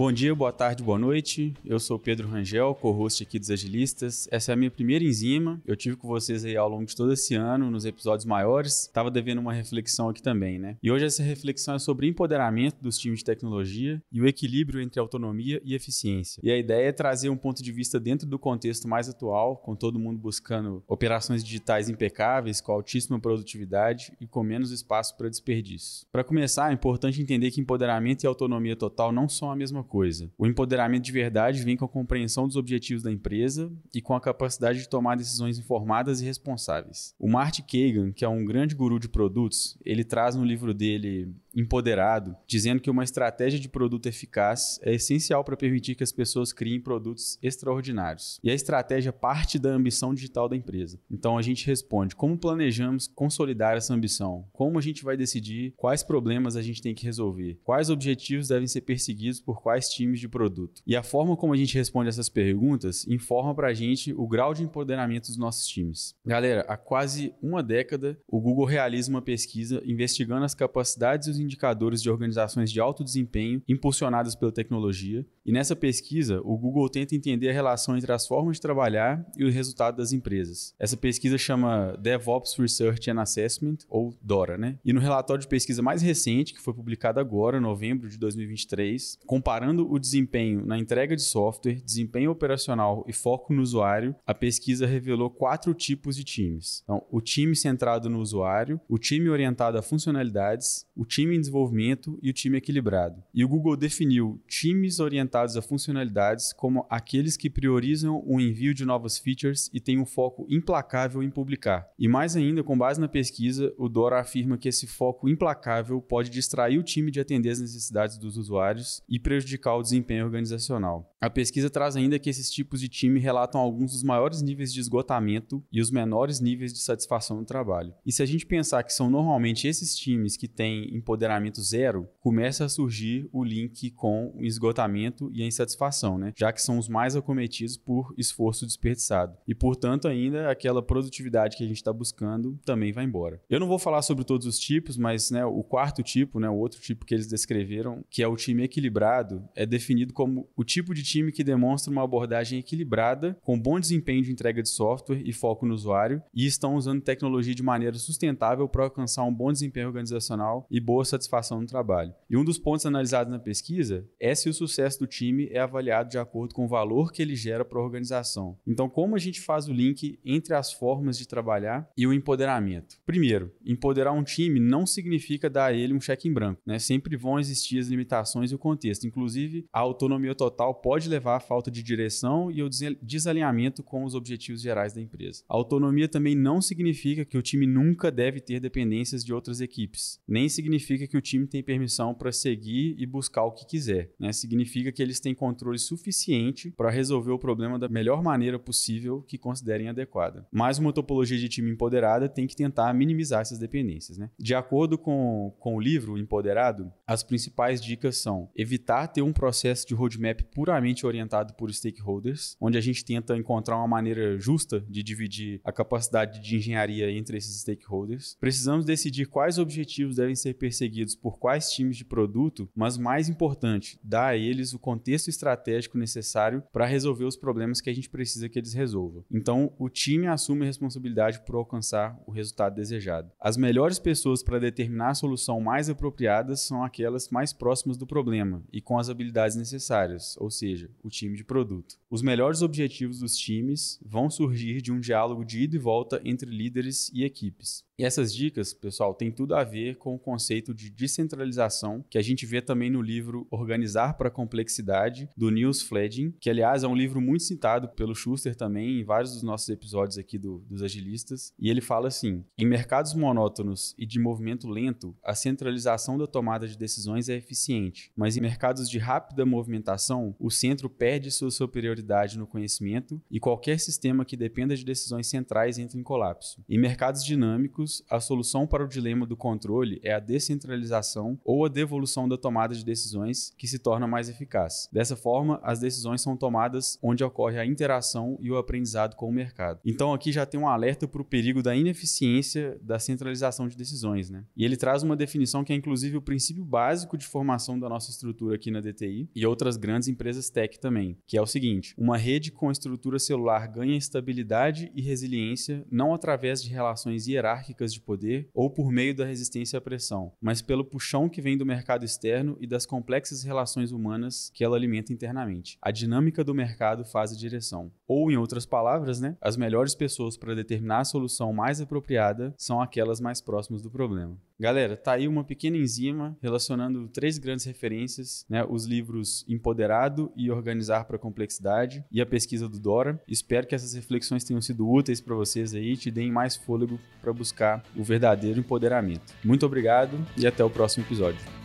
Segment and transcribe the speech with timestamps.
[0.00, 1.52] Bom dia, boa tarde, boa noite.
[1.62, 4.26] Eu sou Pedro Rangel, co-host aqui dos Agilistas.
[4.30, 5.60] Essa é a minha primeira enzima.
[5.66, 8.88] Eu tive com vocês aí ao longo de todo esse ano, nos episódios maiores.
[8.94, 10.78] Tava devendo uma reflexão aqui também, né?
[10.82, 14.98] E hoje essa reflexão é sobre empoderamento dos times de tecnologia e o equilíbrio entre
[14.98, 16.40] autonomia e eficiência.
[16.42, 19.76] E a ideia é trazer um ponto de vista dentro do contexto mais atual, com
[19.76, 26.06] todo mundo buscando operações digitais impecáveis, com altíssima produtividade e com menos espaço para desperdício.
[26.10, 30.30] Para começar, é importante entender que empoderamento e autonomia total não são a mesma coisa.
[30.38, 34.20] O empoderamento de verdade vem com a compreensão dos objetivos da empresa e com a
[34.20, 37.14] capacidade de tomar decisões informadas e responsáveis.
[37.18, 41.34] O Marty Kagan, que é um grande guru de produtos, ele traz no livro dele
[41.54, 46.52] Empoderado, dizendo que uma estratégia de produto eficaz é essencial para permitir que as pessoas
[46.52, 48.38] criem produtos extraordinários.
[48.42, 51.00] E a estratégia parte da ambição digital da empresa.
[51.10, 56.02] Então a gente responde como planejamos consolidar essa ambição, como a gente vai decidir quais
[56.02, 60.28] problemas a gente tem que resolver, quais objetivos devem ser perseguidos por quais times de
[60.28, 60.82] produto.
[60.86, 64.54] E a forma como a gente responde essas perguntas informa para a gente o grau
[64.54, 66.14] de empoderamento dos nossos times.
[66.24, 71.39] Galera, há quase uma década, o Google realiza uma pesquisa investigando as capacidades e os
[71.40, 75.26] indicadores de organizações de alto desempenho impulsionadas pela tecnologia.
[75.44, 79.44] E nessa pesquisa, o Google tenta entender a relação entre as formas de trabalhar e
[79.44, 80.74] o resultado das empresas.
[80.78, 84.78] Essa pesquisa chama DevOps Research and Assessment, ou DORA, né?
[84.84, 89.90] E no relatório de pesquisa mais recente, que foi publicado agora, novembro de 2023, comparando
[89.90, 95.30] o desempenho na entrega de software, desempenho operacional e foco no usuário, a pesquisa revelou
[95.30, 96.82] quatro tipos de times.
[96.84, 102.18] Então, o time centrado no usuário, o time orientado a funcionalidades, o time em desenvolvimento
[102.22, 103.22] e o time equilibrado.
[103.32, 108.84] E o Google definiu times orientados a funcionalidades como aqueles que priorizam o envio de
[108.84, 111.88] novas features e têm um foco implacável em publicar.
[111.98, 116.30] E mais ainda, com base na pesquisa, o Dora afirma que esse foco implacável pode
[116.30, 121.14] distrair o time de atender as necessidades dos usuários e prejudicar o desempenho organizacional.
[121.20, 124.80] A pesquisa traz ainda que esses tipos de time relatam alguns dos maiores níveis de
[124.80, 127.92] esgotamento e os menores níveis de satisfação no trabalho.
[128.06, 132.64] E se a gente pensar que são normalmente esses times que têm empoderamento zero, começa
[132.64, 136.32] a surgir o link com o esgotamento e a insatisfação, né?
[136.36, 139.36] já que são os mais acometidos por esforço desperdiçado.
[139.46, 143.40] E, portanto, ainda aquela produtividade que a gente está buscando também vai embora.
[143.50, 146.56] Eu não vou falar sobre todos os tipos, mas né, o quarto tipo, né, o
[146.56, 150.94] outro tipo que eles descreveram, que é o time equilibrado, é definido como o tipo
[150.94, 155.32] de time que demonstra uma abordagem equilibrada, com bom desempenho de entrega de software e
[155.32, 159.88] foco no usuário, e estão usando tecnologia de maneira sustentável para alcançar um bom desempenho
[159.88, 162.14] organizacional e boa satisfação no trabalho.
[162.28, 166.08] E um dos pontos analisados na pesquisa é se o sucesso do time é avaliado
[166.08, 168.56] de acordo com o valor que ele gera para a organização.
[168.66, 172.96] Então, como a gente faz o link entre as formas de trabalhar e o empoderamento?
[173.04, 176.78] Primeiro, empoderar um time não significa dar a ele um cheque em branco, né?
[176.78, 179.06] Sempre vão existir as limitações e o contexto.
[179.06, 182.68] Inclusive, a autonomia total pode levar à falta de direção e ao
[183.02, 185.42] desalinhamento com os objetivos gerais da empresa.
[185.48, 190.20] A autonomia também não significa que o time nunca deve ter dependências de outras equipes,
[190.26, 194.10] nem significa que o time tem permissão para seguir e buscar o que quiser.
[194.18, 194.32] Né?
[194.32, 199.38] Significa que eles têm controle suficiente para resolver o problema da melhor maneira possível que
[199.38, 200.46] considerem adequada.
[200.50, 204.18] Mas uma topologia de time empoderada tem que tentar minimizar essas dependências.
[204.18, 204.30] Né?
[204.38, 209.86] De acordo com, com o livro Empoderado, as principais dicas são evitar ter um processo
[209.86, 215.02] de roadmap puramente orientado por stakeholders, onde a gente tenta encontrar uma maneira justa de
[215.02, 218.36] dividir a capacidade de engenharia entre esses stakeholders.
[218.40, 220.89] Precisamos decidir quais objetivos devem ser perseguidos
[221.20, 226.62] por quais times de produto, mas mais importante, dar a eles o contexto estratégico necessário
[226.72, 229.24] para resolver os problemas que a gente precisa que eles resolvam.
[229.30, 233.30] Então, o time assume a responsabilidade por alcançar o resultado desejado.
[233.40, 238.62] As melhores pessoas para determinar a solução mais apropriada são aquelas mais próximas do problema
[238.72, 241.98] e com as habilidades necessárias, ou seja, o time de produto.
[242.10, 246.50] Os melhores objetivos dos times vão surgir de um diálogo de ida e volta entre
[246.50, 247.84] líderes e equipes.
[248.00, 252.22] E essas dicas, pessoal, tem tudo a ver com o conceito de descentralização que a
[252.22, 256.88] gente vê também no livro Organizar para a Complexidade, do Niels Fleding, que aliás é
[256.88, 260.82] um livro muito citado pelo Schuster também em vários dos nossos episódios aqui do, dos
[260.82, 261.52] agilistas.
[261.58, 266.66] E ele fala assim: em mercados monótonos e de movimento lento, a centralização da tomada
[266.66, 272.38] de decisões é eficiente, mas em mercados de rápida movimentação, o centro perde sua superioridade
[272.38, 276.64] no conhecimento e qualquer sistema que dependa de decisões centrais entra em colapso.
[276.66, 281.68] Em mercados dinâmicos, a solução para o dilema do controle é a descentralização ou a
[281.68, 284.88] devolução da tomada de decisões que se torna mais eficaz.
[284.92, 289.32] Dessa forma, as decisões são tomadas onde ocorre a interação e o aprendizado com o
[289.32, 289.80] mercado.
[289.84, 294.30] Então aqui já tem um alerta para o perigo da ineficiência da centralização de decisões,
[294.30, 294.44] né?
[294.56, 298.10] E ele traz uma definição que é inclusive o princípio básico de formação da nossa
[298.10, 302.16] estrutura aqui na DTI e outras grandes empresas tech também, que é o seguinte: uma
[302.16, 308.48] rede com estrutura celular ganha estabilidade e resiliência não através de relações hierárquicas de poder
[308.54, 312.56] ou por meio da resistência à pressão, mas pelo puxão que vem do mercado externo
[312.60, 315.78] e das complexas relações humanas que ela alimenta internamente.
[315.80, 317.90] A dinâmica do mercado faz a direção.
[318.06, 322.80] Ou, em outras palavras, né, as melhores pessoas para determinar a solução mais apropriada são
[322.80, 324.36] aquelas mais próximas do problema.
[324.60, 328.62] Galera, tá aí uma pequena enzima relacionando três grandes referências, né?
[328.68, 333.18] Os livros Empoderado e Organizar para a Complexidade e a pesquisa do Dora.
[333.26, 337.32] Espero que essas reflexões tenham sido úteis para vocês aí, te deem mais fôlego para
[337.60, 339.34] buscar o verdadeiro empoderamento.
[339.44, 341.59] Muito obrigado e até o próximo episódio.